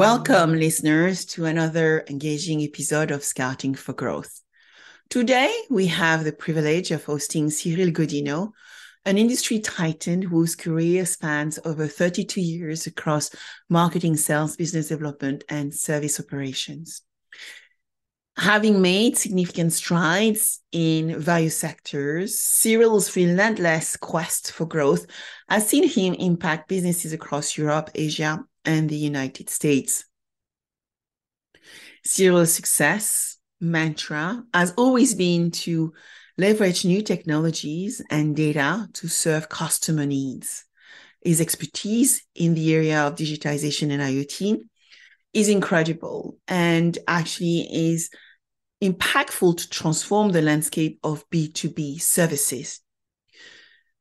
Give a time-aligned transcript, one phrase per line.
[0.00, 4.40] Welcome, listeners, to another engaging episode of Scouting for Growth.
[5.10, 8.52] Today, we have the privilege of hosting Cyrille Godinot,
[9.04, 13.30] an industry titan whose career spans over 32 years across
[13.68, 17.02] marketing, sales, business development, and service operations.
[18.36, 25.06] Having made significant strides in various sectors, Cyrille's relentless quest for growth
[25.48, 30.04] has seen him impact businesses across Europe, Asia, and the United States.
[32.04, 35.92] Cyrille's success mantra has always been to
[36.40, 40.64] leverage new technologies and data to serve customer needs.
[41.22, 44.60] His expertise in the area of digitization and IoT
[45.34, 48.08] is incredible and actually is
[48.82, 52.80] impactful to transform the landscape of B2B services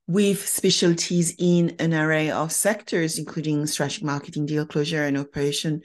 [0.08, 5.82] with specialties in an array of sectors, including strategic marketing, deal closure, and operation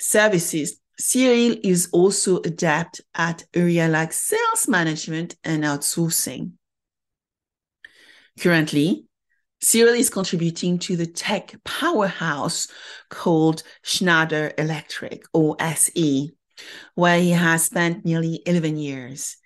[0.00, 0.80] services.
[1.02, 6.52] Cyrille is also adept at area like sales management and outsourcing.
[8.38, 9.06] Currently,
[9.60, 12.68] Cyrille is contributing to the tech powerhouse
[13.10, 16.30] called Schneider Electric or SE,
[16.94, 19.38] where he has spent nearly 11 years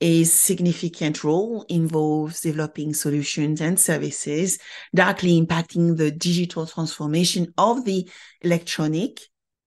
[0.00, 4.58] a significant role involves developing solutions and services
[4.94, 8.08] directly impacting the digital transformation of the
[8.40, 9.20] electronic,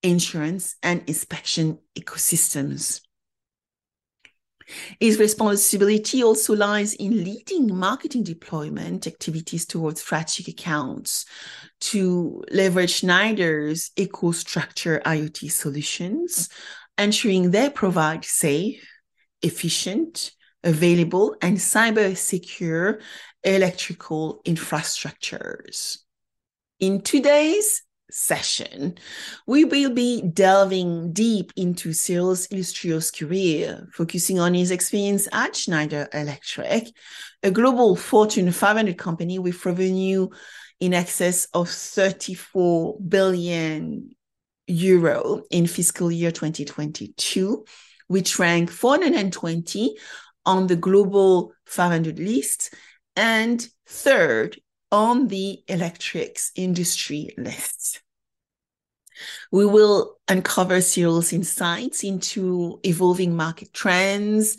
[0.03, 3.01] insurance, and inspection ecosystems.
[4.99, 11.25] His responsibility also lies in leading marketing deployment activities towards strategic accounts
[11.81, 16.49] to leverage Schneider's EcoStruxure IoT solutions,
[16.97, 18.87] ensuring they provide safe,
[19.41, 20.31] efficient,
[20.63, 22.99] available, and cyber secure
[23.43, 25.97] electrical infrastructures.
[26.79, 28.97] In today's session,
[29.47, 36.07] we will be delving deep into Cyrille's illustrious career, focusing on his experience at Schneider
[36.13, 36.87] Electric,
[37.41, 40.29] a global Fortune 500 company with revenue
[40.79, 44.15] in excess of 34 billion
[44.67, 47.65] euro in fiscal year 2022
[48.07, 49.97] which ranked 420
[50.45, 52.73] on the global 500 list
[53.15, 54.59] and third
[54.91, 58.02] on the electrics industry list.
[59.51, 64.57] We will uncover Cyrille's insights into evolving market trends,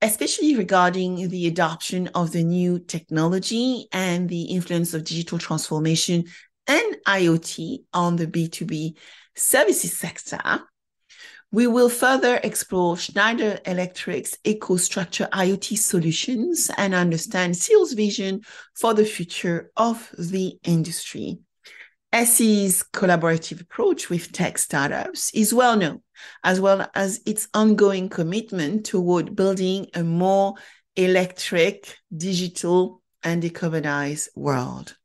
[0.00, 6.24] especially regarding the adoption of the new technology and the influence of digital transformation
[6.66, 8.96] and IoT on the B2B
[9.34, 10.62] services sector.
[11.52, 18.40] We will further explore Schneider Electric's EcoStruxure IoT solutions and understand Cyrille's vision
[18.74, 21.40] for the future of the industry.
[22.12, 26.02] SE's collaborative approach with tech startups is well known,
[26.44, 30.54] as well as its ongoing commitment toward building a more
[30.96, 34.96] electric, digital, and decarbonized world.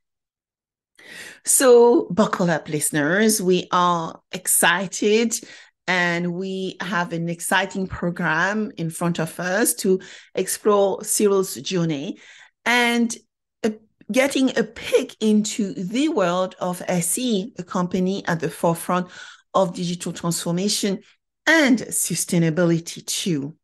[1.45, 3.41] So, buckle up, listeners.
[3.41, 5.33] We are excited
[5.87, 10.01] and we have an exciting program in front of us to
[10.35, 12.17] explore Cyrille's journey
[12.65, 13.15] and
[14.11, 19.07] getting a peek into the world of SE, a company at the forefront
[19.53, 20.99] of digital transformation
[21.45, 23.55] and sustainability too.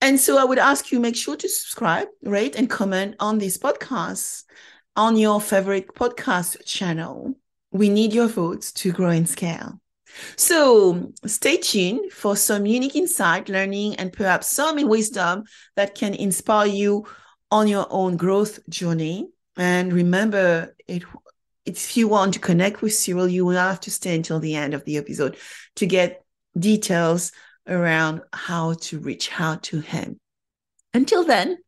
[0.00, 3.58] And so I would ask you make sure to subscribe, rate, and comment on this
[3.58, 4.44] podcast
[4.94, 7.34] on your favorite podcast channel.
[7.72, 9.80] We need your votes to grow in scale.
[10.36, 15.44] So stay tuned for some unique insight, learning, and perhaps some wisdom
[15.76, 17.06] that can inspire you
[17.50, 19.30] on your own growth journey.
[19.56, 21.02] And remember, it,
[21.64, 24.74] if you want to connect with Cyrille, you will have to stay until the end
[24.74, 25.36] of the episode
[25.76, 26.24] to get
[26.58, 27.32] details
[27.66, 30.18] around how to reach out to him.
[30.94, 31.58] Until then,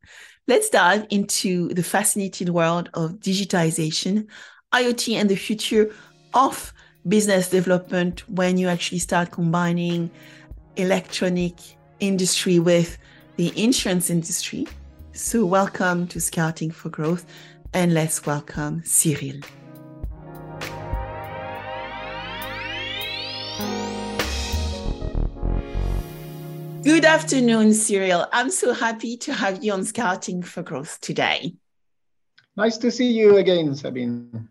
[0.48, 4.26] let's dive into the fascinating world of digitization,
[4.72, 5.94] IoT, and the future
[6.32, 6.72] of
[7.06, 10.10] business development when you actually start combining
[10.76, 11.54] electronic
[11.98, 12.96] industry with
[13.36, 14.66] the insurance industry.
[15.22, 17.26] So, welcome to Scouting for Growth,
[17.74, 19.44] and let's welcome Cyrille.
[26.82, 28.28] Good afternoon, Cyrille.
[28.32, 31.52] I'm so happy to have you on Scouting for Growth today.
[32.56, 34.48] Nice to see you again, Sabine.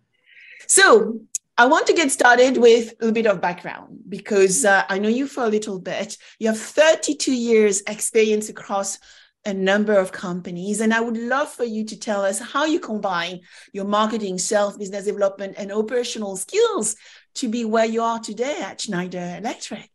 [0.68, 1.20] So,
[1.58, 4.04] I want to get started with a little bit of background.
[4.08, 6.18] because uh, I know you for a little bit.
[6.38, 9.00] You have 32 years experience across
[9.46, 10.82] a number of companies.
[10.82, 13.42] And I would love for you to tell us how you combine
[13.74, 16.96] your marketing, sales, business development, and operational skills
[17.36, 19.90] to be where you are today at Schneider Electric.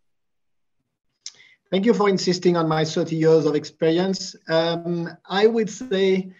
[1.71, 4.37] Thank you for insisting on my 30 years of experience.
[4.49, 6.31] Um, I would say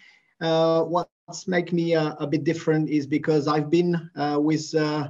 [0.41, 5.09] uh, what's make me a, a, bit different is because I've been uh, with uh,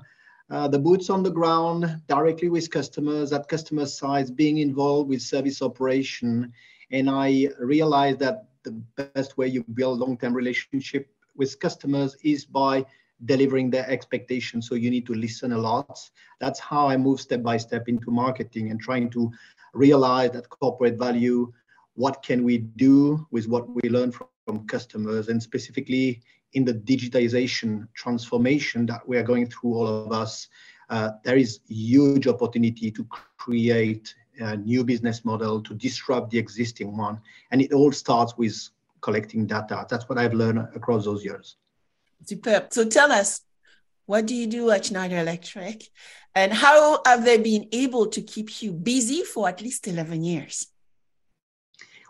[0.50, 5.20] uh, the boots on the ground, directly with customers, at customer sites, being involved with
[5.20, 6.52] service operation.
[6.94, 12.86] And I realized that the best way you build long-term relationship with customers is by
[13.24, 14.68] delivering their expectations.
[14.68, 15.98] So you need to listen a lot.
[16.38, 19.32] That's how I move step by step into marketing and trying to
[19.72, 21.52] realize that corporate value,
[21.94, 26.74] what can we do with what we learn from, from customers and specifically in the
[26.74, 30.46] digitization transformation that we are going through, all of us,
[30.90, 33.04] uh, there is huge opportunity to
[33.36, 37.20] create a new business model to disrupt the existing one.
[37.50, 38.56] And it all starts with
[39.00, 39.86] collecting data.
[39.88, 41.56] That's what I've learned across those years.
[42.24, 42.72] Superb.
[42.72, 43.40] So tell us,
[44.06, 45.84] what do you do at Schneider Electric?
[46.34, 50.66] And how have they been able to keep you busy for at least 11 years?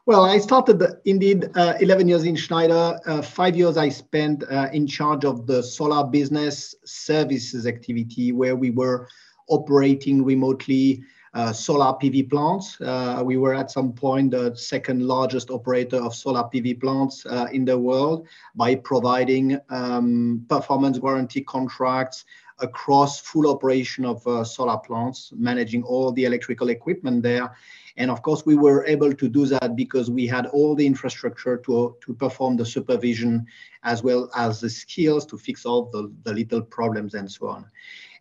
[0.07, 3.01] Well, I started indeed uh, 11 years in Schneider.
[3.07, 8.55] Uh, five years I spent uh, in charge of the solar business services activity, where
[8.55, 9.09] we were
[9.49, 11.03] operating remotely
[11.53, 12.81] solar PV plants.
[12.81, 17.47] Uh, we were at some point the second largest operator of solar PV plants uh,
[17.53, 22.25] in the world by providing um, performance warranty contracts
[22.61, 27.55] across full operation of uh, solar plants, managing all the electrical equipment there
[27.97, 31.57] and of course, we were able to do that because we had all the infrastructure
[31.59, 33.47] to, to perform the supervision
[33.85, 37.67] as well as the skills to fix all the, the little problems and so on.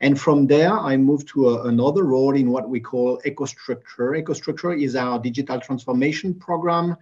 [0.01, 4.21] And from there, I moved to a, another role in what we call EcoStruxure.
[4.21, 6.95] EcoStruxure is our digital transformation program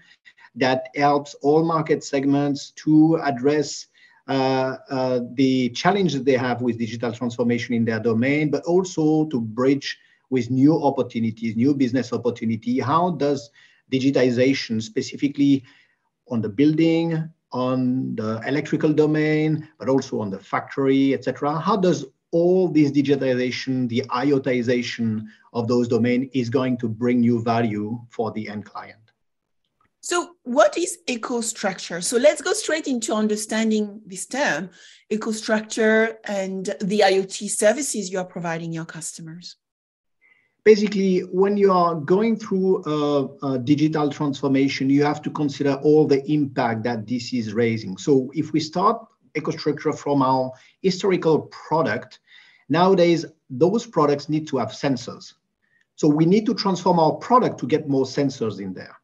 [0.55, 3.87] that helps all market segments to address
[4.27, 9.41] uh, uh, the challenges they have with digital transformation in their domain, but also to
[9.41, 9.97] bridge
[10.29, 12.79] with new opportunities, new business opportunity?
[12.79, 13.49] How does
[13.91, 15.63] digitization, specifically
[16.29, 21.59] on the building, on the electrical domain, but also on the factory, etc.
[21.59, 27.41] How does all this digitization, the IoTization of those domains is going to bring new
[27.43, 29.00] value for the end client?
[30.03, 32.03] So, what is EcoStruxure?
[32.03, 34.71] So, let's go straight into understanding this term,
[35.11, 39.57] EcoStruxure, and the IoT services you are providing your customers.
[40.63, 46.05] Basically when you are going through a, a, digital transformation you have to consider all
[46.05, 47.97] the impact that this is raising.
[47.97, 49.03] So if we start
[49.35, 50.51] EcoStruxure from our
[50.83, 52.19] historical product
[52.69, 55.33] nowadays those products need to have sensors.
[55.95, 59.00] So we need to transform our product to get more sensors in there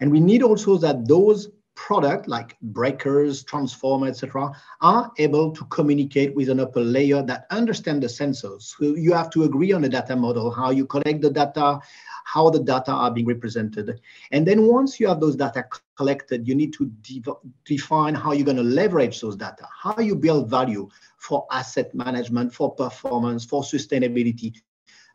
[0.00, 1.48] and we need also that those
[1.78, 4.50] product like breakers, transformer, etc.,
[4.80, 8.62] are able to communicate with an upper layer that understand the sensors.
[8.62, 11.80] So you have to agree on the data model, how you collect the data,
[12.24, 14.00] how the data are being represented.
[14.32, 15.64] And then once you have those data
[15.96, 17.22] collected, you need to de
[17.64, 22.52] define how you're going to leverage those data, how you build value for asset management,
[22.52, 24.52] for performance, for sustainability,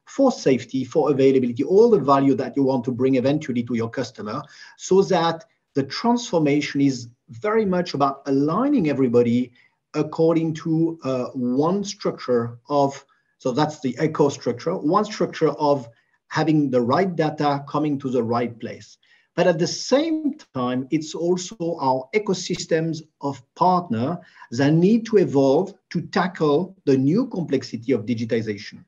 [0.05, 3.89] for safety, for availability, all the value that you want to bring eventually to your
[3.89, 4.41] customer
[4.77, 5.45] so that
[5.75, 9.51] the transformation is very much about aligning everybody
[9.95, 13.05] according to uh, one structure of,
[13.37, 15.87] so that's the echo EcoStruxure, one structure of
[16.27, 18.97] having the right data coming to the right place.
[19.35, 24.19] But at the same time, it's also our ecosystems of partner
[24.51, 28.83] that need to evolve to tackle the new complexity of digitization.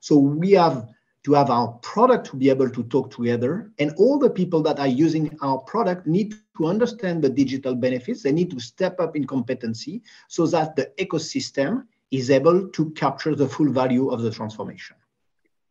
[0.00, 0.88] So we have
[1.24, 3.70] to have our product to be able to talk together.
[3.78, 8.22] And all the people that are using our product need to understand the digital benefits.
[8.22, 13.34] They need to step up in competency so that the ecosystem is able to capture
[13.34, 14.96] the full value of the transformation.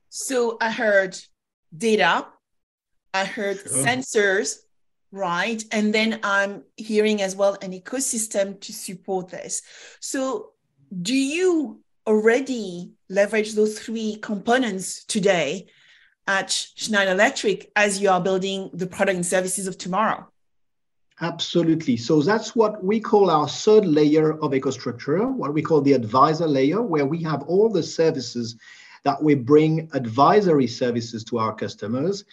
[0.10, 1.18] So I heard
[1.76, 2.28] data,
[3.14, 3.86] I heard sure.
[3.86, 4.60] sensors,
[5.12, 5.64] right?
[5.72, 9.64] And then I'm hearing as well an ecosystem to support this.
[10.00, 10.52] So
[11.02, 15.68] do you already leverage those three components today
[16.28, 20.28] at Schneider Electric as you are building the product and services of tomorrow?
[21.22, 21.98] Absolutely.
[21.98, 26.48] So that's what we call our third layer of EcoStruxure, what we call the advisor
[26.48, 28.56] layer, where we have all the services
[29.04, 32.26] that we bring advisory services to our customers.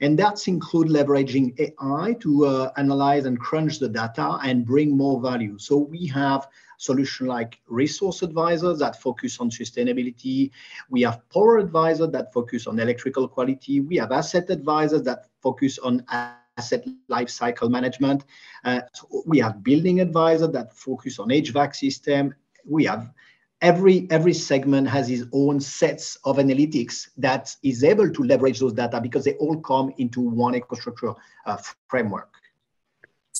[0.00, 5.20] And that's include leveraging AI to uh, analyze and crunch the data and bring more
[5.20, 5.58] value.
[5.58, 6.46] So we have
[6.78, 10.50] solution like resource advisors that focus on sustainability.
[10.90, 13.80] We have power advisors that focus on electrical quality.
[13.80, 18.24] We have asset advisors that focus on asset lifecycle management.
[18.64, 22.34] Uh, so we have building advisors that focus on HVAC system.
[22.64, 23.12] We have
[23.60, 28.72] every every segment has its own sets of analytics that is able to leverage those
[28.72, 31.14] data because they all come into one EcoStruxure
[31.46, 31.56] uh,
[31.88, 32.43] framework.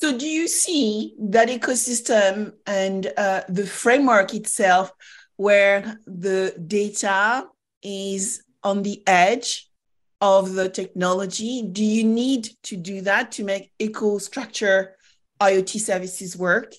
[0.05, 4.93] So, do you see that ecosystem and uh, the framework itself,
[5.37, 7.49] where the data
[7.83, 9.71] is on the edge
[10.21, 11.63] of the technology?
[11.63, 14.89] Do you need to do that to make EcoStruxure
[15.41, 16.75] IoT services work?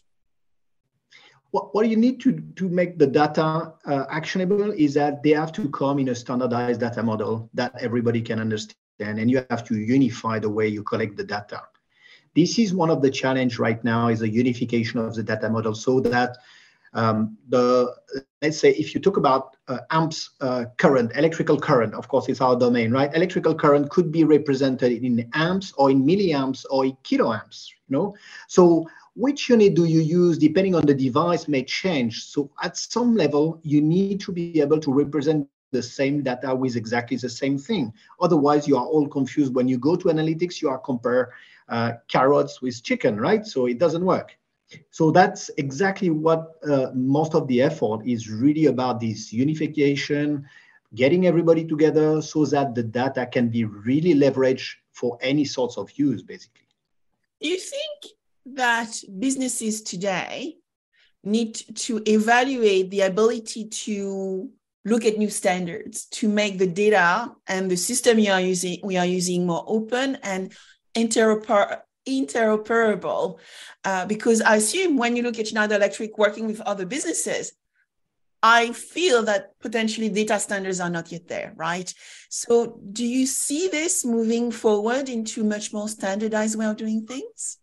[1.49, 5.67] What, you need to, to make the data uh, actionable is that they have to
[5.69, 10.37] come in a standardized data model that everybody can understand, and you have to unify
[10.37, 11.63] the way you collect the data.
[12.35, 15.73] This is one of the challenge right now is the unification of the data model
[15.73, 16.37] so that
[16.93, 17.93] um, the
[18.41, 22.41] let's say if you talk about uh, amps uh, current, electrical current, of course it's
[22.41, 23.13] our domain, right?
[23.13, 28.15] Electrical current could be represented in amps or in milliamps or in kiloamps, you know?
[28.47, 32.25] So which unit do you use depending on the device may change.
[32.25, 36.75] So at some level, you need to be able to represent the same data with
[36.75, 37.93] exactly the same thing.
[38.21, 39.53] Otherwise, you are all confused.
[39.53, 41.33] When you go to analytics, you are compare
[41.69, 43.45] uh, carrots with chicken, right?
[43.45, 44.37] So it doesn't work.
[44.89, 50.45] So that's exactly what uh, most of the effort is really about this unification,
[50.95, 55.91] getting everybody together so that the data can be really leveraged for any sorts of
[55.97, 56.67] use, basically.
[57.41, 58.13] Do you think
[58.57, 60.57] that businesses today
[61.23, 64.49] need to evaluate the ability to
[64.85, 68.97] look at new standards to make the data and the system we are using we
[68.97, 70.53] are using more open and
[70.95, 73.39] interoper- interoperable
[73.83, 77.53] uh, because i assume when you look at schneider electric working with other businesses
[78.43, 81.93] i feel that potentially data standards are not yet there right
[82.29, 87.57] so do you see this moving forward into much more standardized way of doing things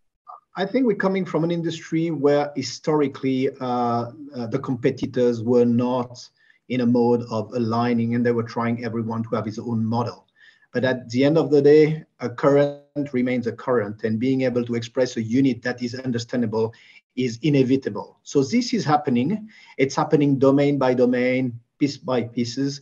[0.55, 6.29] I think we're coming from an industry where historically uh, uh, the competitors were not
[6.69, 10.27] in a mode of aligning and they were trying everyone to have his own model.
[10.71, 14.63] But at the end of the day, a current remains a current, and being able
[14.63, 16.73] to express a unit that is understandable
[17.15, 18.19] is inevitable.
[18.23, 19.49] So this is happening.
[19.77, 22.81] It's happening domain by domain, piece by pieces.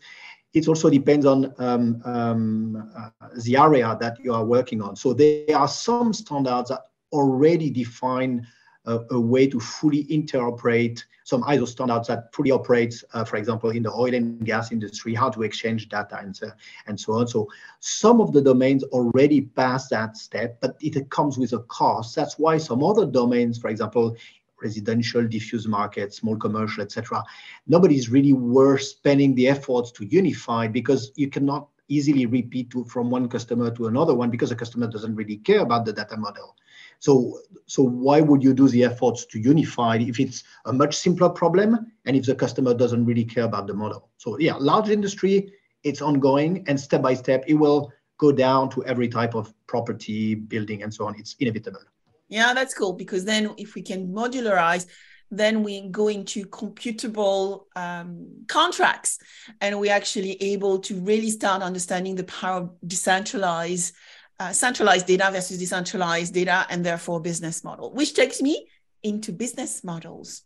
[0.53, 4.98] It also depends on um, um, uh, the area that you are working on.
[4.98, 6.82] So there are some standards that
[7.13, 8.46] already define
[8.86, 13.70] a, a way to fully interoperate some ISO standards that fully operates, uh, for example,
[13.70, 16.52] in the oil and gas industry, how to exchange data and so,
[16.88, 17.28] and so on.
[17.28, 17.48] So
[17.80, 22.16] some of the domains already pass that step, but it comes with a cost.
[22.16, 24.16] That's why some other domains, for example,
[24.62, 27.24] residential, diffuse markets, small commercial, etc.
[27.68, 33.10] Nobody's really worth spending the efforts to unify because you cannot easily repeat to, from
[33.10, 36.56] one customer to another one because the customer doesn't really care about the data model.
[37.01, 41.29] So, so why would you do the efforts to unify if it's a much simpler
[41.29, 44.12] problem and if the customer doesn't really care about the model?
[44.17, 45.51] So yeah, large industry,
[45.84, 50.36] it's ongoing and step by step, it will go down to every type of property,
[50.36, 51.15] building, and so on.
[51.17, 51.81] It's inevitable.
[52.29, 54.86] Yeah, that's cool because then if we can modularize,
[55.31, 59.17] then we go into computable um, contracts
[59.60, 63.96] and we're actually able to really start understanding the power of decentralized
[64.42, 68.68] uh, centralized data versus decentralized data and therefore business model, which takes me
[69.04, 70.42] into business models.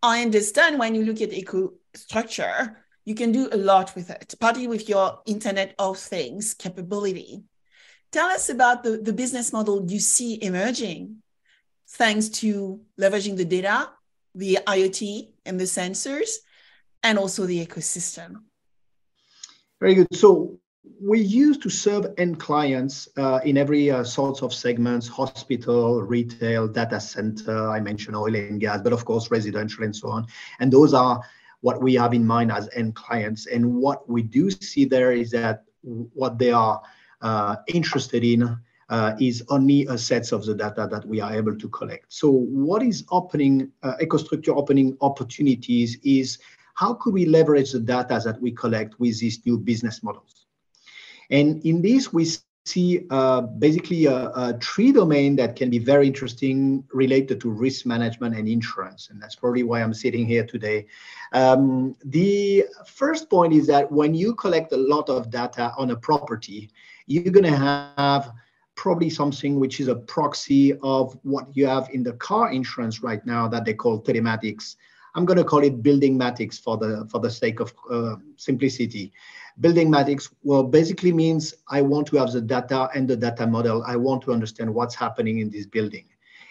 [0.00, 4.34] I understand when you look at eco structure, you can do a lot with it,
[4.38, 7.42] partly with your Internet of Things capability.
[8.12, 11.16] Tell us about the, the business model you see emerging
[11.88, 13.90] thanks to leveraging the data,
[14.36, 16.30] the IoT and the sensors,
[17.02, 18.42] and also the ecosystem.
[19.80, 20.08] Very good.
[20.12, 20.60] So
[21.00, 26.66] we used to serve end clients uh, in every uh, sorts of segments hospital retail
[26.68, 30.26] data center i mentioned oil and gas but of course residential and so on.
[30.60, 31.20] And those are
[31.60, 33.46] what we have in mind as end clients.
[33.46, 36.80] And what we do see there is that what they are
[37.22, 41.56] uh, interested in uh, is only a set of the data that we are able
[41.56, 42.06] to collect.
[42.08, 46.38] So what is opening uh, EcoStruxure opening opportunities is
[46.74, 50.45] how could we leverage the data that we collect with these new business models
[51.30, 52.26] and in this, we
[52.66, 57.86] see uh, basically a, a, tree domain that can be very interesting related to risk
[57.86, 59.08] management and insurance.
[59.10, 60.86] And that's probably why I'm sitting here today.
[61.32, 65.96] Um, the first point is that when you collect a lot of data on a
[65.96, 66.70] property,
[67.06, 68.32] you're going to have
[68.74, 73.24] probably something which is a proxy of what you have in the car insurance right
[73.24, 74.76] now that they call telematics.
[75.14, 79.12] I'm going to call it building matics for the for the sake of uh, simplicity.
[79.60, 83.82] Building matics well basically means I want to have the data and the data model.
[83.86, 86.04] I want to understand what's happening in this building,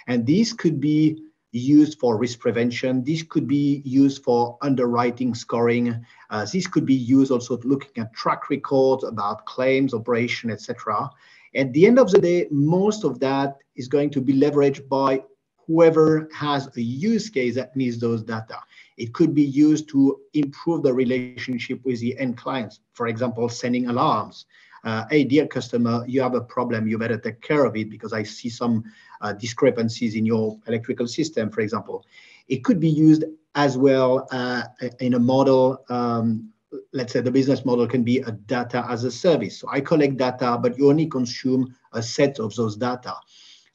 [0.08, 1.22] and these could be
[1.52, 3.04] used for risk prevention.
[3.04, 6.06] This could be used for underwriting scoring.
[6.30, 11.10] Uh, this could be used also looking at track records about claims, operation, etc.
[11.56, 15.24] At the end of the day, most of that is going to be leveraged by
[15.68, 18.60] whoever has a use case that needs those data.
[18.98, 22.80] It could be used to improve the relationship with the end clients.
[22.94, 24.46] For example, sending alarms.
[24.84, 26.88] Uh, hey, dear customer, you have a problem.
[26.88, 28.84] You better take care of it because I see some
[29.22, 32.06] uh, discrepancies in your electrical system, for example.
[32.48, 33.24] It could be used
[33.56, 34.64] as well uh,
[35.00, 35.84] in a model.
[35.90, 36.52] Um,
[36.94, 39.58] let's say the business model can be a data as a service.
[39.58, 43.16] So I collect data, but you only consume a set of those data.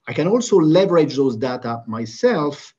[0.06, 2.74] I can also leverage those data myself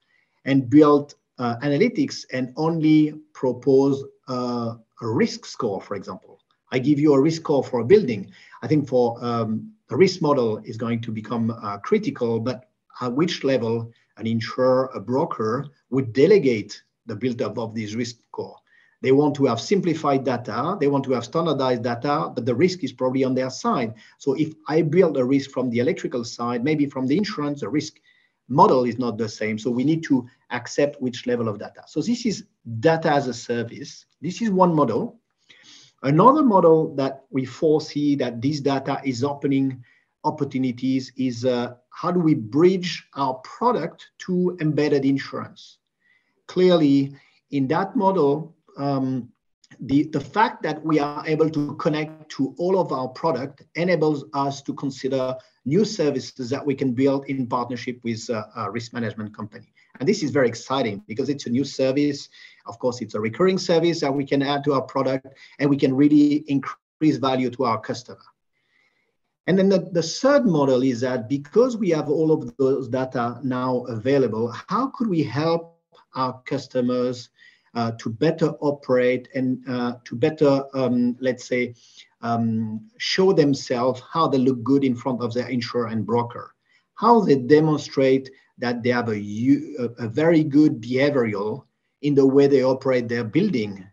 [0.45, 6.39] and build uh, analytics and only propose uh, a risk score, for example.
[6.71, 8.31] I give you a risk score for a building.
[8.61, 12.69] I think for um, the risk model is going to become uh, critical, but
[13.01, 18.55] at which level an insurer, a broker would delegate the build-up of this risk score.
[19.01, 22.83] They want to have simplified data, they want to have standardized data, but the risk
[22.83, 23.95] is probably on their side.
[24.19, 27.69] So if I build a risk from the electrical side, maybe from the insurance, the
[27.69, 27.99] risk
[28.51, 29.57] model is not the same.
[29.57, 31.83] So we need to accept which level of data.
[31.87, 32.43] So this is
[32.79, 34.05] data as a service.
[34.21, 35.19] This is one model.
[36.03, 39.83] Another model that we foresee that this data is opening
[40.23, 45.77] opportunities is uh, how do we bridge our product to embedded insurance?
[46.47, 47.15] Clearly,
[47.51, 49.29] in that model, um,
[49.79, 54.25] the, the fact that we are able to connect to all of our product enables
[54.33, 55.35] us to consider
[55.65, 59.73] new services that we can build in partnership with a, a risk management company.
[59.99, 62.29] And this is very exciting because it's a new service.
[62.65, 65.27] Of course, it's a recurring service that we can add to our product
[65.59, 68.21] and we can really increase value to our customer.
[69.47, 73.39] And then the, the third model is that because we have all of those data
[73.43, 75.79] now available, how could we help
[76.15, 77.29] our customers
[77.73, 81.73] uh, to better operate and uh, to better, um, let's say,
[82.21, 86.53] um, show themselves how they look good in front of their insurer and broker,
[86.95, 89.17] how they demonstrate that they have a,
[89.97, 91.65] a very good behavioral
[92.01, 93.85] in the way they operate their building.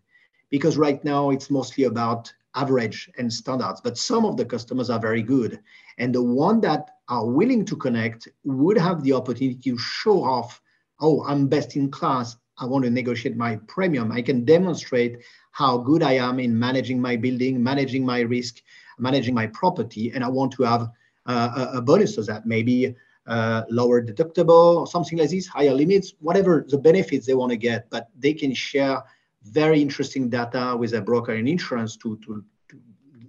[0.51, 5.01] Because right now it's mostly about average and standards, but some of the customers are
[5.01, 5.61] very good.
[5.99, 10.61] And the one that are willing to connect would have the opportunity to show off,
[11.01, 12.37] oh, I'm best in class.
[12.61, 15.19] I want to negotiate my premium, I can demonstrate
[15.53, 18.63] how good I am in managing my building, managing my risk,
[18.99, 20.91] managing my property, and I want to have
[21.27, 22.95] uh, a, bonus to that, maybe
[23.27, 27.57] uh, lower deductible or something like this, higher limits, whatever the benefits they want to
[27.57, 29.03] get, but they can share
[29.43, 32.81] very interesting data with a broker in insurance to, to, to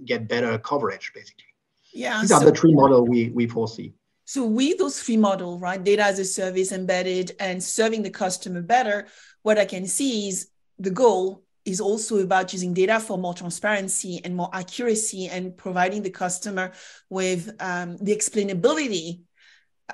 [0.06, 1.46] get better coverage, basically.
[1.94, 2.22] Yeah.
[2.22, 3.94] These so- are the three model we, we foresee.
[4.30, 8.62] So with those three model, right, data as a service embedded and serving the customer
[8.62, 9.08] better,
[9.42, 14.22] what I can see is the goal is also about using data for more transparency
[14.24, 16.74] and more accuracy and providing the customer
[17.10, 19.22] with um, the explainability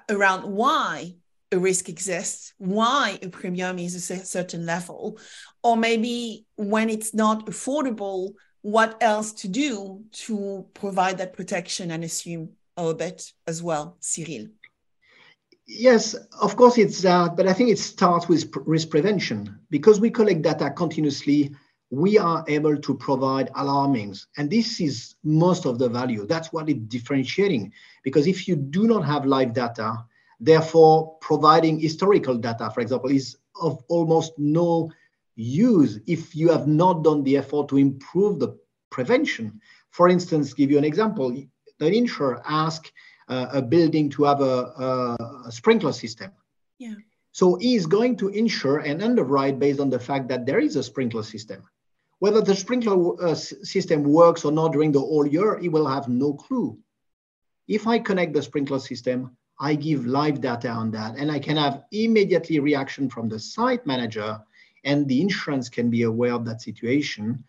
[0.09, 1.15] around why
[1.53, 5.17] a risk exists, why a premium is a certain level,
[5.63, 12.03] or maybe when it's not affordable, what else to do to provide that protection and
[12.03, 14.49] assume a bit as well, Cyrille?
[15.67, 20.11] Yes, of course it's that, but I think it starts with risk prevention because we
[20.11, 21.55] collect data continuously.
[21.89, 26.25] We are able to provide alarmings, and this is most of the value.
[26.27, 27.71] That's what it's differentiating.
[28.03, 30.05] Because if you do not have live data,
[30.39, 34.91] therefore providing historical data, for example, is of almost no
[35.35, 38.57] use if you have not done the effort to improve the
[38.89, 39.59] prevention.
[39.91, 41.35] For instance, give you an example
[41.79, 42.91] the insurer ask
[43.27, 46.31] uh, a building to have a, a, sprinkler system.
[46.77, 46.95] Yeah.
[47.31, 50.75] So he is going to insure and underwrite based on the fact that there is
[50.75, 51.63] a sprinkler system.
[52.19, 56.07] Whether the sprinkler uh, system works or not during the whole year, he will have
[56.07, 56.77] no clue.
[57.67, 61.57] If I connect the sprinkler system, I give live data on that, and I can
[61.57, 64.39] have immediately reaction from the site manager,
[64.83, 67.43] and the insurance can be aware of that situation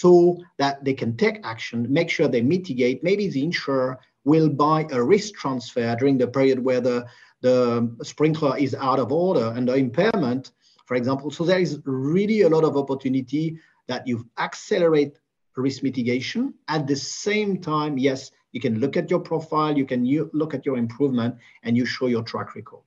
[0.00, 3.04] so that they can take action, make sure they mitigate.
[3.04, 7.04] Maybe the insurer will buy a risk transfer during the period where the,
[7.42, 10.52] the sprinkler is out of order and the impairment,
[10.86, 11.30] for example.
[11.30, 15.18] So there is really a lot of opportunity that you accelerate
[15.56, 16.54] risk mitigation.
[16.68, 20.64] At the same time, yes, you can look at your profile, you can look at
[20.64, 22.84] your improvement, and you show your track record.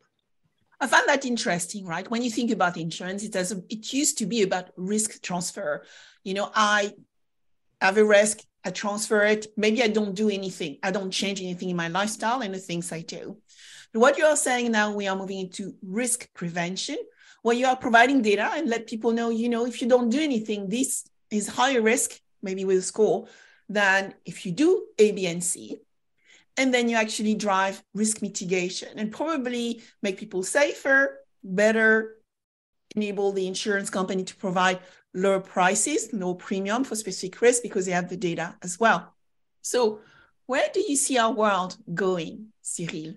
[0.79, 2.09] I find that interesting, right?
[2.09, 5.85] When you think about insurance, it does it used to be about risk transfer.
[6.23, 6.93] You know, I
[7.81, 9.47] have a risk, I transfer it.
[9.55, 10.77] Maybe I don't do anything.
[10.81, 13.37] I don't change anything in my lifestyle and the things I do.
[13.93, 16.97] But what you are saying now, we are moving into risk prevention,
[17.43, 20.19] where you are providing data and let people know, you know, if you don't do
[20.19, 23.27] anything, this is higher risk, maybe with a score,
[23.69, 25.77] than if you do A, B, and C
[26.57, 32.17] and then you actually drive risk mitigation and probably make people safer, better,
[32.95, 34.79] enable the insurance company to provide
[35.13, 39.13] lower prices, no premium for specific risks because they have the data as well.
[39.61, 39.99] So,
[40.45, 43.15] where do you see our world going, Cyrille?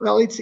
[0.00, 0.40] Well, it's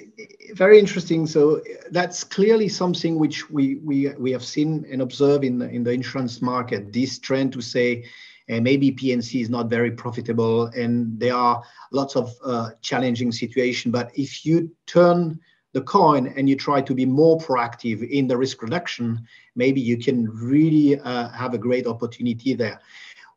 [0.54, 1.26] very interesting.
[1.26, 5.82] So that's clearly something which we we we have seen and observed in the, in
[5.82, 6.92] the insurance market.
[6.92, 8.04] This trend to say
[8.48, 13.92] and maybe P&C is not very profitable and there are lots of uh, challenging situations.
[13.92, 15.40] But if you turn
[15.72, 19.20] the coin and you try to be more proactive in the risk reduction,
[19.56, 22.80] maybe you can really uh, have a great opportunity there.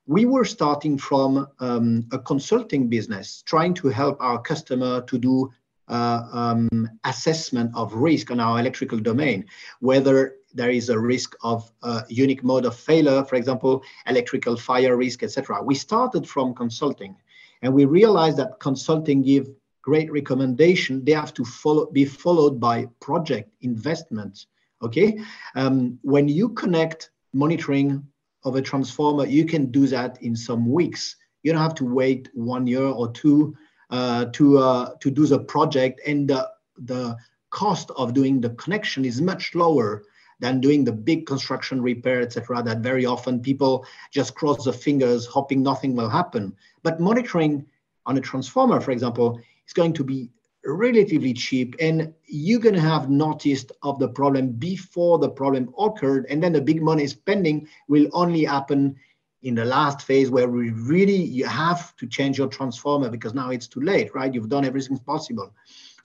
[0.05, 5.51] We were starting from um, a consulting business, trying to help our customer to do
[5.89, 9.45] uh, um, assessment of risk on our electrical domain,
[9.79, 14.95] whether there is a risk of a unique mode of failure, for example, electrical fire
[14.97, 15.61] risk, etc.
[15.61, 17.15] We started from consulting,
[17.61, 19.49] and we realized that consulting give
[19.81, 21.03] great recommendation.
[21.03, 24.45] They have to follow, be followed by project investment.
[24.81, 25.19] Okay,
[25.55, 28.05] um, when you connect monitoring
[28.43, 31.15] of a transformer, you can do that in some weeks.
[31.43, 33.55] You don't have to wait one year or two
[33.89, 37.17] uh, to uh, to do the project, and the the
[37.49, 40.03] cost of doing the connection is much lower
[40.39, 42.63] than doing the big construction repair, etc.
[42.63, 46.55] That very often people just cross the fingers, hoping nothing will happen.
[46.83, 47.65] But monitoring
[48.05, 50.31] on a transformer, for example, is going to be
[50.65, 56.25] relatively cheap and you're going to have noticed of the problem before the problem occurred
[56.29, 58.95] and then the big money spending will only happen
[59.43, 63.51] in the last phase where we really you have to change your transformer because now
[63.51, 65.53] it's too late right you've done everything possible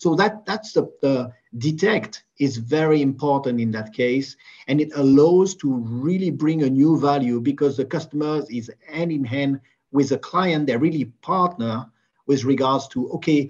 [0.05, 4.37] so that that's the, the detect is very important in that case,
[4.69, 5.69] and it allows to
[6.07, 9.61] really bring a new value because the customer is hand in hand
[9.93, 10.67] with the client.
[10.67, 11.87] They really partner
[12.27, 13.49] with regards to okay.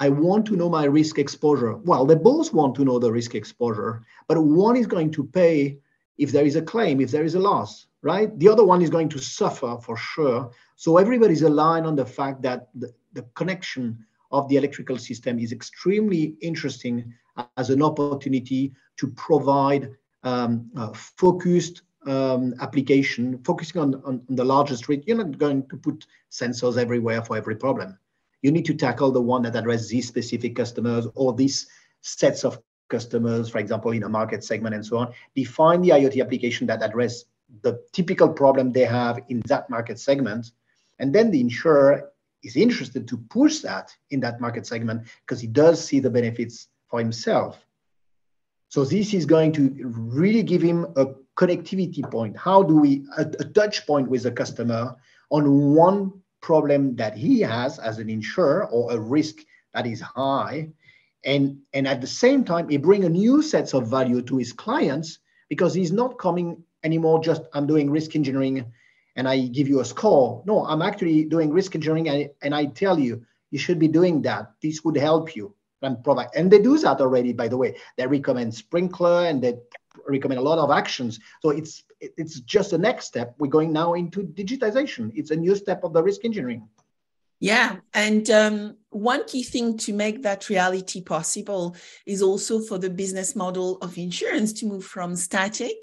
[0.00, 1.74] I want to know my risk exposure.
[1.76, 5.76] Well, they both want to know the risk exposure, but one is going to pay
[6.16, 8.30] if there is a claim, if there is a loss, right?
[8.38, 10.50] The other one is going to suffer for sure.
[10.76, 15.52] So everybody's aligned on the fact that the, the connection of the electrical system is
[15.52, 17.12] extremely interesting
[17.56, 24.88] as an opportunity to provide um, focused um, application, focusing on, on, on the largest
[24.88, 25.02] risk.
[25.06, 27.98] You're not going to put sensors everywhere for every problem.
[28.42, 31.68] You need to tackle the one that addresses these specific customers or these
[32.00, 35.12] sets of customers, for example, in a market segment and so on.
[35.34, 37.24] Define the IoT application that address
[37.62, 40.50] the typical problem they have in that market segment.
[40.98, 42.11] And then the insurer
[42.42, 46.68] is interested to push that in that market segment because he does see the benefits
[46.88, 47.64] for himself.
[48.68, 52.36] So this is going to really give him a connectivity point.
[52.36, 54.96] How do we, a, a touch point with the customer
[55.30, 59.36] on one problem that he has as an insurer or a risk
[59.72, 60.68] that is high.
[61.24, 64.52] And, and at the same time, he bring a new sets of value to his
[64.52, 68.72] clients because he's not coming anymore just I'm doing risk engineering
[69.16, 70.42] and I give you a score.
[70.46, 74.22] No, I'm actually doing risk engineering and, and I tell you, you should be doing
[74.22, 74.52] that.
[74.62, 76.28] This would help you and provide.
[76.34, 77.76] And they do that already, by the way.
[77.96, 79.58] They recommend sprinkler and they
[80.06, 81.20] recommend a lot of actions.
[81.40, 83.34] So it's it's just the next step.
[83.38, 85.12] We're going now into digitization.
[85.14, 86.68] It's a new step of the risk engineering.
[87.38, 87.76] Yeah.
[87.92, 93.34] And um, one key thing to make that reality possible is also for the business
[93.34, 95.74] model of insurance to move from static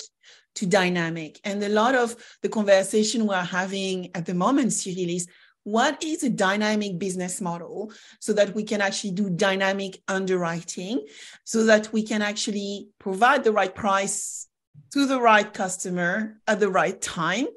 [0.59, 1.39] to dynamic.
[1.45, 5.27] And a lot of the conversation we're having at the moment, Cyrille, is
[5.63, 11.05] what is a dynamic business model so that we can actually do dynamic underwriting,
[11.45, 14.47] so that we can actually provide the right price
[14.91, 17.47] to the right customer at the right time.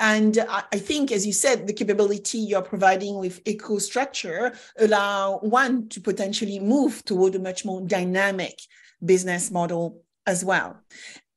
[0.00, 6.00] And I think, as you said, the capability you're providing with EcoStruxure allow one to
[6.00, 8.58] potentially move toward a much more dynamic
[9.04, 10.80] business model as well.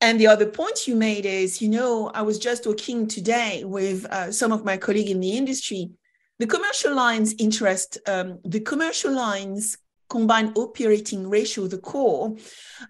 [0.04, 4.04] And the other point you made is, you know, I was just talking today with
[4.10, 5.92] uh, some of my colleagues in the industry.
[6.38, 9.78] the commercial lines interest, um, the commercial lines
[10.10, 12.36] combined operating ratio, the core,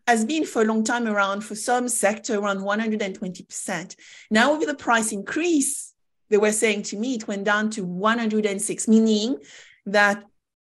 [0.09, 3.97] has been for a long time around for some sector around 120%.
[4.33, 5.95] Now with the price increase,
[6.31, 9.39] they were saying to me it went down to 106, meaning
[9.87, 10.25] that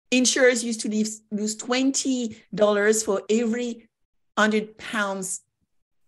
[0.09, 3.87] insurers used to lose $20 for every
[4.37, 5.41] 100 pounds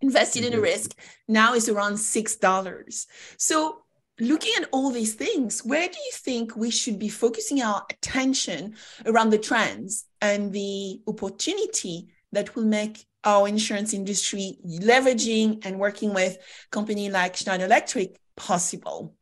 [0.04, 0.96] invested in a risk.
[1.28, 3.08] Now is around $6.
[3.38, 3.84] So
[4.20, 8.76] looking at all these things, where do you think we should be focusing our attention
[9.06, 16.14] around the trends and the opportunity that will make our insurance industry leveraging and working
[16.14, 16.38] with
[16.70, 19.16] company like Schneider Electric possible?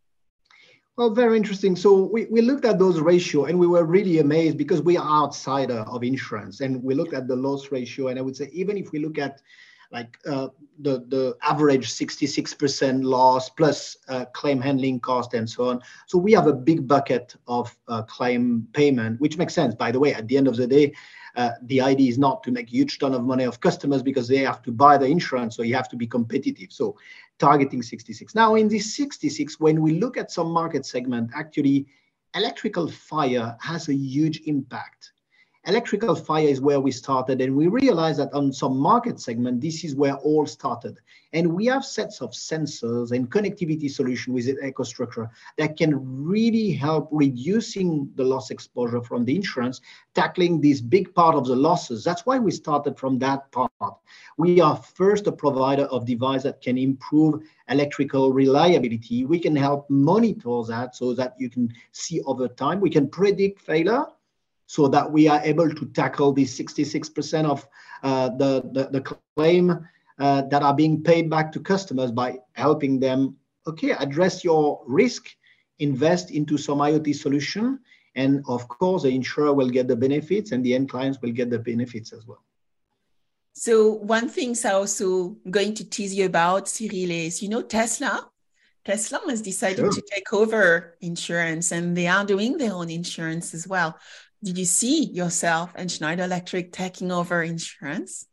[0.97, 1.75] Well, very interesting.
[1.75, 5.23] So we, we looked at those ratio and we were really amazed because we are
[5.23, 8.07] outsider of insurance and we looked at the loss ratio.
[8.07, 9.41] And I would say, even if we look at
[9.91, 10.47] like uh,
[10.79, 15.81] the, the average 66% loss plus uh, claim handling cost and so on.
[16.07, 19.75] So we have a big bucket of uh, claim payment, which makes sense.
[19.75, 20.93] By the way, at the end of the day,
[21.35, 24.37] uh, the idea is not to make huge ton of money of customers because they
[24.37, 26.71] have to buy the insurance, so you have to be competitive.
[26.71, 26.97] So
[27.39, 28.35] targeting 66.
[28.35, 31.87] Now in this 66, when we look at some market segment, actually
[32.35, 35.10] electrical fire has a huge impact
[35.67, 39.83] electrical fire is where we started and we realized that on some market segment this
[39.83, 40.99] is where all started.
[41.33, 47.09] And we have sets of sensors and connectivity solution with EcoStruxure that can really help
[47.11, 49.81] reducing the loss exposure from the insurance
[50.15, 52.03] tackling this big part of the losses.
[52.03, 53.71] That's why we started from that part.
[54.37, 59.25] We are first a provider of device that can improve electrical reliability.
[59.25, 62.79] We can help monitor that so that you can see over time.
[62.79, 64.05] We can predict failure
[64.71, 67.67] so that we are able to tackle the 66% of
[68.03, 69.01] uh, the, the, the,
[69.35, 69.85] claim
[70.17, 73.35] uh, that are being paid back to customers by helping them,
[73.67, 75.35] okay, address your risk,
[75.79, 77.81] invest into some IoT solution,
[78.15, 81.49] and of course, the insurer will get the benefits and the end clients will get
[81.49, 82.41] the benefits as well.
[83.51, 88.29] So one thing I also going to tease you about, Cyrille, is you know Tesla.
[88.85, 89.91] Tesla has decided sure.
[89.91, 93.97] to take over insurance, and they are doing their own insurance as well
[94.43, 98.27] did you see yourself and Schneider Electric taking over insurance?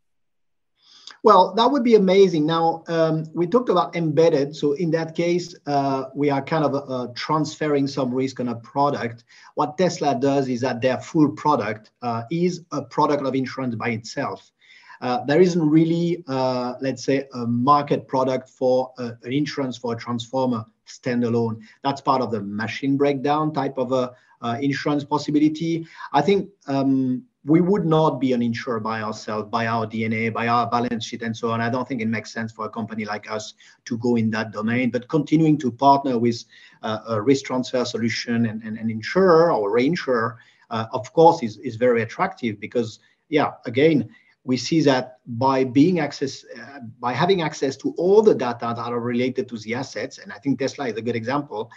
[1.25, 2.47] Well, that would be amazing.
[2.47, 4.55] Now, um, we talked about embedded.
[4.55, 8.55] So, in that case, uh, we are kind of uh, transferring some risk on a
[8.57, 9.25] product.
[9.55, 13.91] What Tesla does is that their full product uh, is a product of insurance by
[13.91, 14.53] itself.
[15.01, 19.95] Uh, there isn't really, uh, let's say, a market product for uh, an insurance for
[19.95, 21.61] a transformer standalone.
[21.83, 25.87] That's part of the machine breakdown type of a uh, insurance possibility.
[26.13, 30.49] I think um, we would not be an insurer by ourselves, by our DNA, by
[30.49, 31.61] our balance sheet, and so on.
[31.61, 33.55] I don't think it makes sense for a company like us
[33.87, 34.91] to go in that domain.
[34.91, 36.45] But continuing to partner with
[36.83, 40.37] uh, a risk transfer solution and, an insurer or reinsurer,
[40.71, 42.99] uh, of course, is, is very attractive because,
[43.29, 44.09] yeah, again,
[44.45, 48.79] we see that by being access uh, by having access to all the data that
[48.79, 51.71] are related to the assets and i think tesla is a good example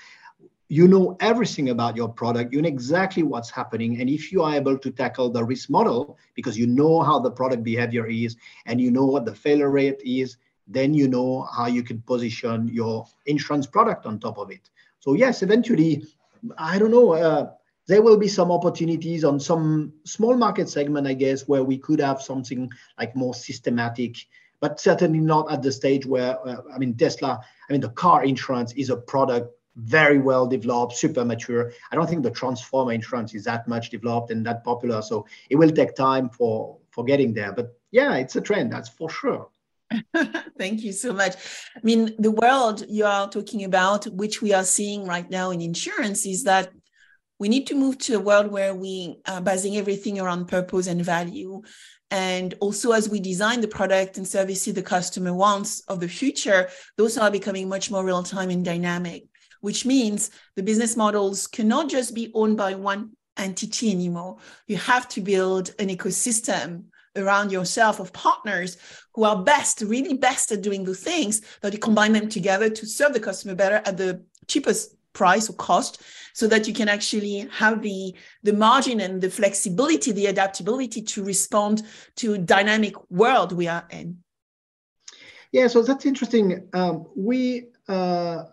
[0.72, 4.56] you know everything about your product you know exactly what's happening and if you are
[4.56, 8.80] able to tackle the risk model because you know how the product behavior is and
[8.80, 13.06] you know what the failure rate is then you know how you can position your
[13.26, 14.70] insurance product on top of it.
[15.00, 16.06] So yes eventually
[16.58, 17.52] i don't know uh,
[17.88, 22.00] there will be some opportunities on some small market segment i guess where we could
[22.00, 24.16] have something like more systematic
[24.62, 28.24] but certainly not at the stage where uh, i mean tesla i mean the car
[28.24, 31.72] insurance is a product very well developed, super mature.
[31.92, 35.02] I don't think the transformer insurance is that much developed and that popular.
[35.02, 37.54] So it will take time for for getting there.
[37.54, 39.50] But yeah, it's a trend, that's for sure.
[40.58, 41.36] Thank you so much.
[41.76, 45.62] I mean, the world you are talking about, which we are seeing right now in
[45.62, 46.72] insurance, is that
[47.40, 51.04] we need to move to a world where we are basing everything around purpose and
[51.04, 51.62] value.
[52.10, 56.70] And also, as we design the product and services the customer wants of the future,
[56.98, 59.24] those are becoming much more real time and dynamic
[59.62, 64.38] which means the business models cannot just be owned by one entity anymore.
[64.68, 68.78] You have to build an ecosystem around yourself of partners
[69.14, 72.86] who are best, really best at doing the things, that you combine them together to
[72.86, 76.02] serve the customer better at the cheapest price or cost
[76.34, 81.24] so that you can actually have the the margin and the flexibility the adaptability to
[81.24, 81.84] respond
[82.16, 84.18] to dynamic world we are in
[85.52, 88.44] yeah so that's interesting um, we uh,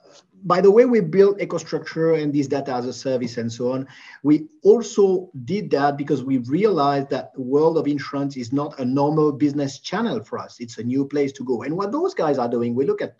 [0.45, 3.87] by the way we built EcoStruxure and this data as a service and so on,
[4.23, 8.85] we also did that because we realized that the world of insurance is not a
[8.85, 10.57] normal business channel for us.
[10.61, 11.63] It's a new place to go.
[11.63, 13.17] And what those guys are doing, we look at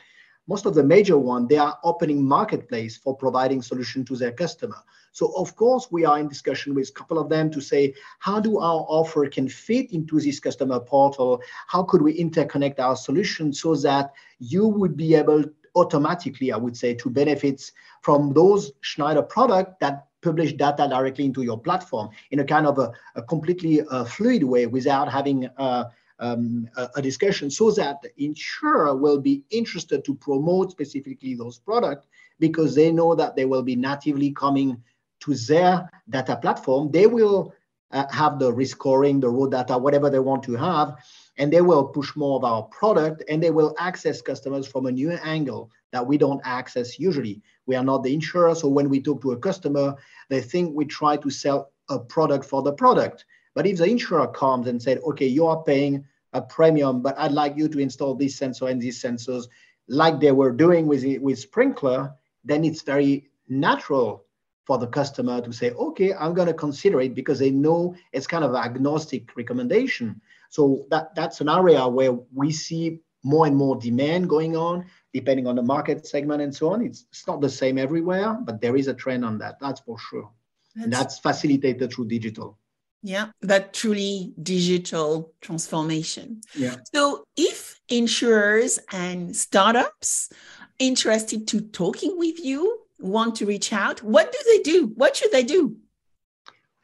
[0.49, 4.79] most of the major one, they are opening marketplace for providing solution to their customer.
[5.13, 8.41] So of course, we are in discussion with a couple of them to say, how
[8.41, 11.43] do our offer can fit into this customer portal?
[11.67, 15.45] How could we interconnect our solution so that you would be able
[15.79, 21.43] automatically, I would say, to benefits from those Schneider product that publish data directly into
[21.43, 25.85] your platform in a kind of a, a completely uh, fluid way without having uh,
[26.19, 32.09] um, a, discussion so that the insurer will be interested to promote specifically those products
[32.41, 34.83] because they know that they will be natively coming
[35.21, 36.91] to their data platform.
[36.91, 37.55] They will
[37.93, 40.97] uh, have the risk scoring, the raw data, whatever they want to have,
[41.39, 44.93] and they will push more of our product and they will access customers from a
[44.93, 47.41] new angle that we don't access usually.
[47.67, 49.97] We are not the insurer, so when we talk to a customer,
[50.29, 53.25] they think we try to sell a product for the product.
[53.55, 57.33] But if the insurer comes and said, okay, you are paying a premium, but I'd
[57.33, 59.47] like you to install this sensor and these sensors,
[59.89, 62.13] like they were doing with, with sprinkler,
[62.45, 64.25] then it's very natural
[64.65, 68.27] for the customer to say, okay, I'm going to consider it because they know it's
[68.27, 70.21] kind of agnostic recommendation.
[70.49, 75.47] So that, that's an area where we see more and more demand going on, depending
[75.47, 76.85] on the market segment and so on.
[76.85, 79.59] It's, it's not the same everywhere, but there is a trend on that.
[79.61, 80.31] That's for sure.
[80.75, 82.59] That's, and that's facilitated through digital.
[83.03, 86.41] Yeah, that truly digital transformation.
[86.55, 86.77] Yeah.
[86.93, 90.31] So if insurers and startups
[90.79, 94.93] interested to talking with you want to reach out, what do they do?
[94.97, 95.77] What should they do?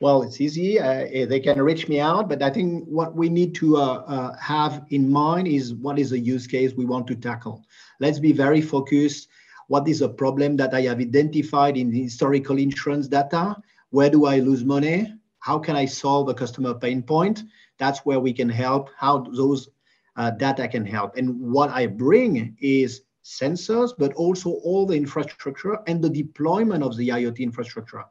[0.04, 0.78] Well, it's easy.
[0.78, 4.04] Uh, eh, they can reach me out, but I think what we need to uh,
[4.06, 7.64] uh, have in mind is what is the use case we want to tackle.
[8.00, 9.28] Let's be very focused.
[9.68, 13.56] What is a problem that I have identified in the historical insurance data?
[13.92, 15.10] Where do I lose money?
[15.38, 17.44] How can I solve a customer pain point?
[17.78, 19.70] That's where we can help, how those
[20.16, 21.16] uh, data can help.
[21.16, 26.94] And what I bring is sensors, but also all the infrastructure and the deployment of
[26.98, 28.04] the IoT infrastructure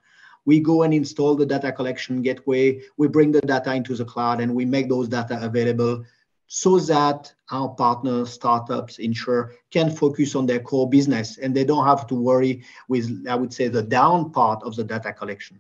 [0.46, 4.42] we go and install the data collection gateway, we bring the data into the cloud,
[4.42, 6.04] and we make those data available
[6.48, 11.86] so that our partners, startups, insure can focus on their core business and they don't
[11.86, 15.60] have to worry with, I would say, the down part of the data collection.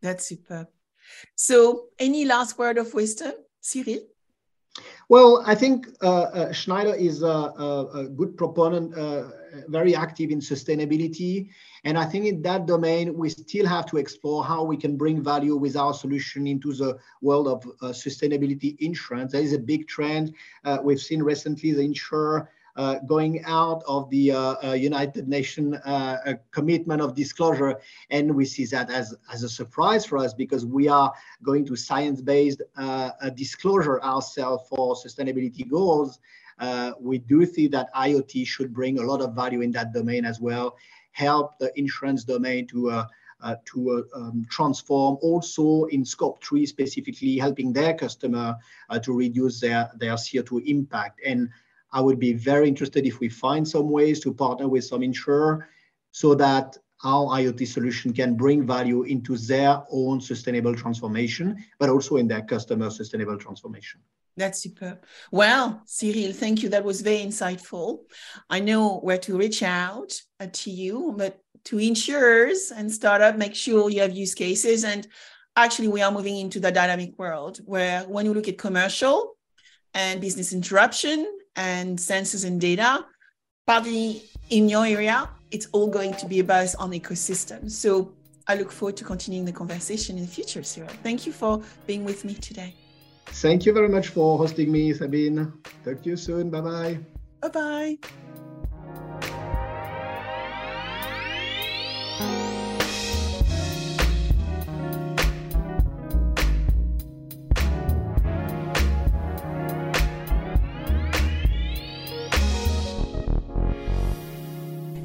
[0.00, 0.68] That's superb.
[1.34, 3.32] So, any last word of wisdom,
[3.62, 4.06] Cyrille?
[5.12, 9.24] Well, I think uh, uh, Schneider is a, a, a good proponent, uh,
[9.68, 11.50] very active in sustainability.
[11.84, 15.22] And I think in that domain, we still have to explore how we can bring
[15.22, 19.32] value with our solution into the world of uh, sustainability insurance.
[19.32, 20.34] There is a big trend.
[20.64, 25.76] Uh, we've seen recently the insurer uh, going out of the uh, uh, United Nations
[25.84, 27.78] uh, commitment of disclosure.
[28.10, 31.76] And we see that as, as a surprise for us because we are going to
[31.76, 32.62] science-based
[33.34, 36.18] disclosure ourselves for sustainability goals.
[37.00, 40.40] we do see that IoT should bring a lot of value in that domain as
[40.40, 40.76] well,
[41.12, 43.04] help the insurance domain to
[43.42, 48.56] uh, to uh, um, transform also in scope three specifically helping their customer
[48.88, 51.20] uh, to reduce their, their CO2 impact.
[51.26, 51.50] And
[51.92, 55.68] I would be very interested if we find some ways to partner with some insurer
[56.10, 62.16] so that our IoT solution can bring value into their own sustainable transformation, but also
[62.16, 64.00] in their customer sustainable transformation.
[64.36, 65.04] That's superb.
[65.30, 66.70] Well, Cyrille, thank you.
[66.70, 68.04] That was very insightful.
[68.48, 73.54] I know where to reach out uh, to you, but to insurers and startup, make
[73.54, 74.84] sure you have use cases.
[74.84, 75.06] And
[75.54, 79.36] actually, we are moving into the dynamic world where when you look at commercial
[79.92, 83.04] and business interruption and sensors and data,
[83.66, 87.70] partly in your area, it's all going to be about on ecosystem.
[87.70, 88.12] So
[88.48, 90.90] I look forward to continuing the conversation in the future, Cyrille.
[91.02, 92.74] Thank you for being with me today.
[93.26, 95.52] Thank you very much for hosting me, Sabine.
[95.84, 96.50] Talk to you soon.
[96.50, 96.98] Bye bye.
[97.40, 97.98] Bye bye.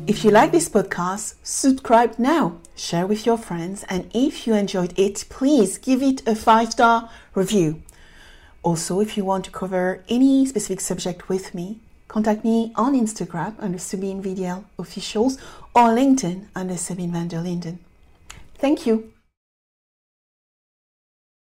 [0.07, 4.97] If you like this podcast, subscribe now, share with your friends, and if you enjoyed
[4.97, 7.81] it, please give it a five star review.
[8.63, 13.55] Also, if you want to cover any specific subject with me, contact me on Instagram
[13.59, 15.37] under Sabine VDL Officials
[15.75, 17.79] or LinkedIn under Sabine van der Linden.
[18.59, 19.11] Thank you.